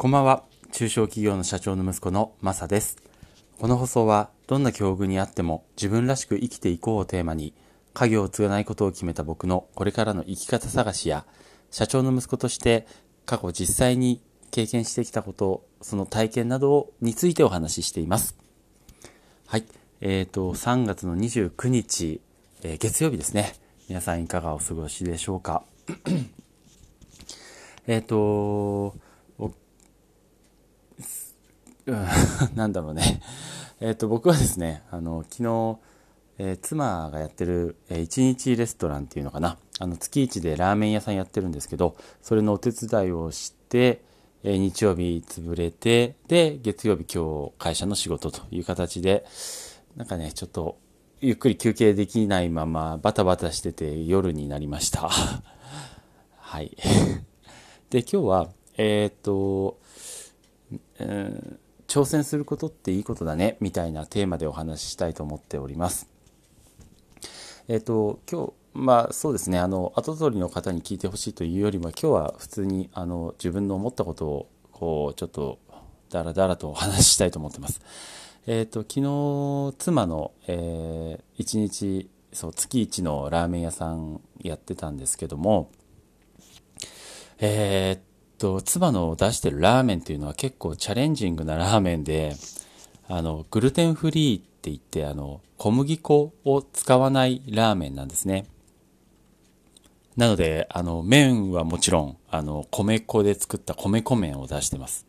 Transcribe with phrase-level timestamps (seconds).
[0.00, 0.44] こんばんは。
[0.72, 2.96] 中小企業の社長の息子のマサです。
[3.58, 7.52] この放送は、どんな境遇にあっても自分らしく生きていこうをテーマに、
[7.92, 11.26] 家業を継がないことを決めた僕のこれからの生き方探しや、
[11.70, 12.86] 社長の息子として
[13.26, 18.38] 過去実際に経験してきたこと、その体験などについてお話ししています。
[19.48, 19.66] はい。
[20.00, 22.22] えっ、と、3月の29日、
[22.62, 23.52] えー月曜日ですね。
[23.86, 25.62] 皆さんいかがお過ごしでしょうか。
[27.86, 28.94] えっと、
[31.86, 32.06] うん
[32.54, 33.22] なんだろうね。
[33.80, 35.78] えっ、と、僕はですね、あの、昨日、
[36.38, 39.58] えー妻がやってる、えー一日レストランっていうのかな。
[39.78, 44.02] あの、月一でラーメン屋さんやってるんですけど、それのお手伝いをして、
[44.42, 49.24] えー日曜日潰れて、で、月曜日今日会社の仕事という形で、
[49.96, 50.78] なんかね、ちょっと、
[51.22, 55.10] ゆっくり休憩できないまま、バタバタしてて夜になりました。
[56.36, 56.76] はい。
[57.90, 59.78] で、今日は、えーっと、
[60.98, 61.58] うん
[61.90, 66.08] 挑戦することっていいことだねみたいなテーマでお話ししたいと思っております。
[67.66, 75.58] えっ、と今日まあそうですねあの後取りの方に聞いてほしいというよりも今日は普通にあの自分の思ったことをこうちょっと
[76.10, 77.80] だらだらとお話ししたいと思ってます。
[78.46, 85.72] えっ、と昨日妻の、えー一日そう月一のラーメン屋さんやってたんですけども
[87.40, 88.00] えーっ
[88.40, 92.34] と、妻の出してるラーメンっていうのは結構チャレンジングなラーメンで、
[93.06, 98.46] あの、グルテンフリーって言って、あの、小麦粉を使わないラーメンなんですね。
[100.16, 105.06] なので、あの、麺はもちろん、あの、米粉で作った米粉麺を出してます。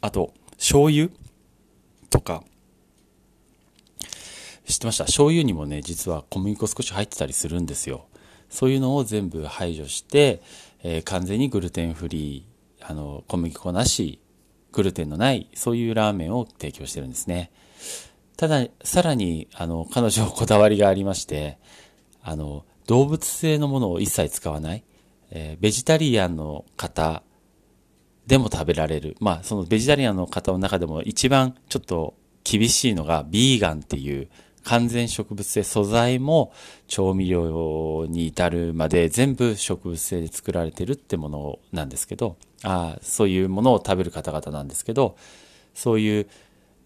[0.00, 1.10] あと、醤油
[2.10, 2.42] とか、
[4.66, 5.04] 知ってました？
[5.04, 8.06] 醤油にもね、実は小麦粉少し入ってたりするんですよ。
[8.48, 10.42] そういうのを全部排除して、
[10.84, 14.20] えー完全にグルテンフリー、あの、小麦粉なし、
[14.70, 17.50] グルテンのない、そういうラーメンを提供してるんですね。
[18.36, 21.58] ただ、さらに、あの、彼女こだわりがありまして、
[22.22, 24.84] あの、動物性のものを一切使わない、
[25.30, 27.22] えーベジタリアンの方
[28.26, 29.16] でも食べられる。
[29.20, 34.28] まあ、そのベジタリアンの方の中でも一番ちょっと厳しいのが、ビーガンっていう
[34.64, 36.52] 完全植物性素材も
[36.88, 45.16] 調味料に至るまで全部植物性で作られてるってものなんですけど、あそういうものを食べる方々なんですけど、
[45.74, 46.26] そういう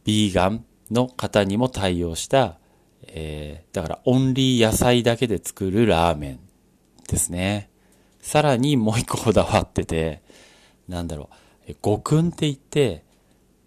[0.05, 2.59] ビーガンの方にも対応した、
[3.07, 6.41] えーだからオンリー野菜だけで作るラーメン
[7.09, 7.71] ですね。
[8.21, 10.21] さらにもう一個こだわってて、
[10.89, 11.35] なんだろう、
[11.69, 13.05] え五訓って言って、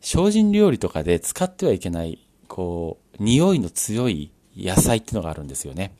[0.01, 2.20] 精進料理とかで使ってはいけない、
[2.51, 5.95] こう、匂いの強い野菜っていうのがあるんですよね。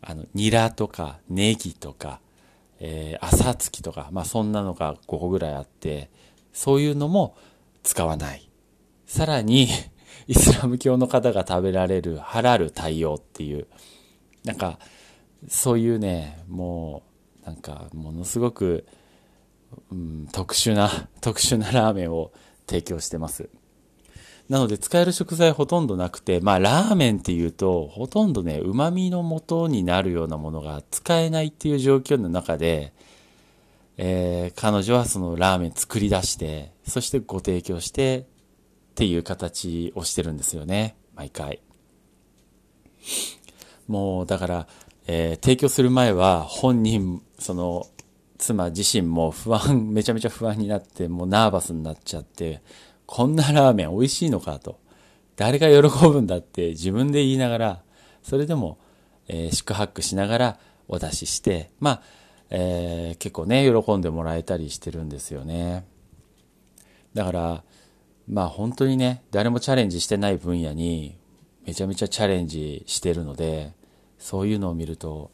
[0.00, 2.20] あの、ニラとか、ネギとか、
[2.80, 6.08] えー、朝月とか、まあそんなのが5個ぐらいあって、
[6.54, 7.36] そういうのも
[7.82, 8.48] 使わない。
[9.04, 9.68] さらに、
[10.28, 13.66] イスラム教の方が食べられるハラル対応っていう、
[14.44, 14.78] なんか、
[15.46, 17.02] そういうね、も
[17.42, 18.86] う、なんか、ものすごく、
[19.92, 22.32] うん、特殊な、特殊なラーメンを
[22.66, 23.50] 提供してます。
[24.48, 32.92] なので使える食材ほとんどなくて、まあラーメンっていうと、ほとんどね、旨味の元になるようなものが使えないっていう状況の中で、
[33.96, 38.24] えー彼女はそのラーメン作り出して、そしてご提供してっ
[38.96, 41.60] ていう形をしてるんですよね、毎回。
[43.86, 44.66] もうだから、
[45.06, 47.86] えー提供する前は本人、その
[48.36, 52.60] 妻自身も不安、めちゃめちゃ不安になって、もうナーバスになっちゃって、
[53.06, 54.78] こんなラーメン美味しいのかと。
[55.36, 57.82] 誰が喜ぶんだって自分で言いながら、
[58.22, 58.78] それでも、
[59.28, 62.02] えー、宿泊しながらお出しして、まあ、
[62.50, 65.86] えー結構ね、喜んでもらえたりしてるんですよね。
[67.14, 67.64] だから、
[68.28, 71.16] まあ本当にね、誰もチャレンジしてない分野に
[71.66, 73.72] めちゃめちゃチャレンジしてるので、
[74.18, 75.30] そういうのを見ると、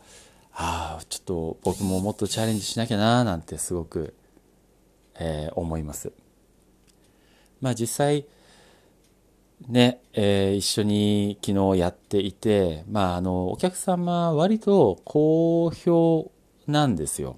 [0.52, 4.14] ああ、ちょっと僕ももっとチャレンジしなきゃなーなんてすごく、
[5.18, 6.12] えー思います。
[7.60, 8.26] まあ実際、
[9.68, 16.30] ね、えー一緒に昨日やっていて、まああの、お客様割と好評
[16.66, 17.36] なんですよ。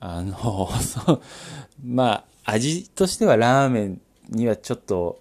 [0.00, 1.20] あの、 そう、
[1.84, 5.20] まあ味としてはラーメンにはちょっと、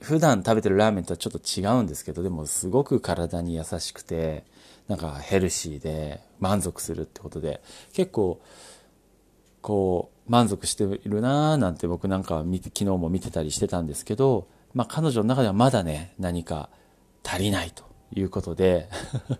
[0.00, 4.44] 普段食べてるラーメンとはちょっと違うんですけど、でもすごく体に優しくて、
[4.88, 7.62] なんかヘルシーで満足するってことで、
[7.92, 8.40] 結構、
[9.62, 16.68] こう、満足しているなーなんて僕なんかは見て、昨日も見てたりしてたんですけど、まあ彼女の中ではまだね、何か
[17.24, 18.88] 足りないということで、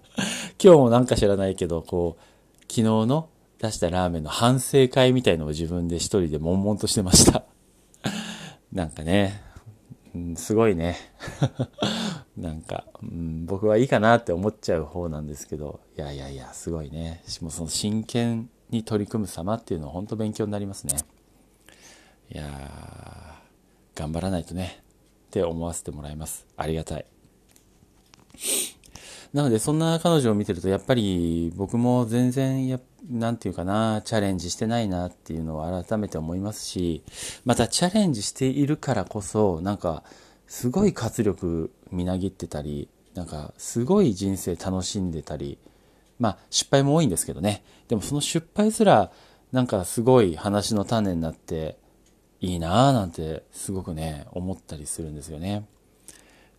[0.62, 2.22] 今日もなんか知らないけど、こう、
[2.62, 3.28] 昨日の
[3.58, 7.44] 出したラーメンの反省会みたいのを自分で一人で悶々としてました。
[8.72, 9.42] なんかね、
[10.14, 10.96] うん、すごいね。
[12.36, 17.22] なんか、うん、僕はいいかなって思っちゃう方なんですけど、いやいやいや、すごいね。
[17.40, 20.96] もその真剣に取り組む様っていうのは本当勉強になりますね。
[22.30, 24.82] いやー、頑張らないとね、
[25.26, 26.46] って思わせてもらいます。
[26.56, 27.04] ありがたい。
[29.32, 32.80] なので、そんな彼女を見てると、やっぱり僕も全然や、
[33.10, 37.02] なんていうかな、チャレンジしてないなっていうのを改めて思いますし、
[37.44, 40.02] またチャレンジしているからこそ、なんか、
[40.46, 45.58] すごい活力みなぎってたり、なんか、すごい人生楽しんでたり、
[46.22, 47.64] まあ、失敗も多いんですけどね。
[47.88, 49.10] でもその失敗すら、
[49.50, 51.76] なんかすごい話の種になって、
[52.40, 55.66] いいなぁなんて、すごくね、思ったりするんですよね。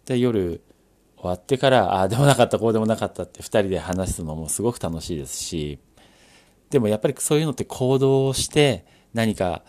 [0.04, 0.62] で、夜、
[1.15, 5.80] 終わってから、ああでもなかった、こうでもなかったって2人で話すのもすごく楽しいですし、
[6.69, 9.63] でもやっぱりそういうのって行動して何か、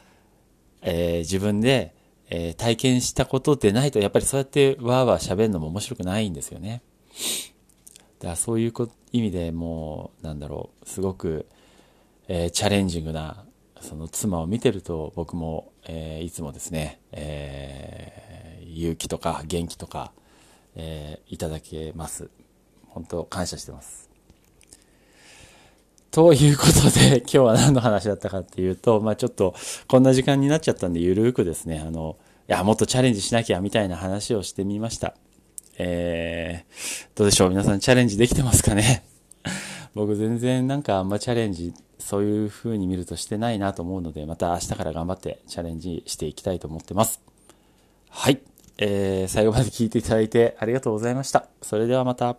[0.83, 1.95] えー、自分で、
[2.31, 6.83] えー、体験したことでないと、やっぱりそうやってわーわー喋るのも面白くないんですよね。
[8.19, 8.73] だからそういう
[9.13, 11.47] 意味でもう、なんだろう、すごく、
[12.29, 13.45] えー、チャレンジングな、
[13.81, 20.13] その妻を見てると僕も、えいつもですね、え勇気とか元気とか、
[20.75, 22.31] えー、いただけます。
[22.89, 24.11] 本当感謝してます。
[26.11, 29.55] ということで、 今日は何の話だったかっていうと、まあちょっと、
[29.89, 32.17] こんな時間になっちゃったんで、ゆるくですね、あの、
[32.49, 35.17] いや、もっとチャレンジしなきゃ、みたいな話をしてみました。
[35.79, 39.05] えー、どうでしょう皆さんチャレンジできてますかね？
[39.95, 47.21] 僕全然なんかあんまチャレンジ、そういう風に見るとしてないなと思うので、また明日から頑張ってチャレンジしていきたいと思ってます。
[48.09, 48.41] はい。
[48.79, 51.49] えー、最後まで聞いていただいてありがとうございました。
[51.63, 52.37] それではまた。